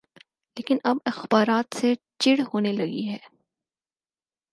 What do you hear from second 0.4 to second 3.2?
لیکن اب اخبارات سے چڑ ہونے لگی ہے۔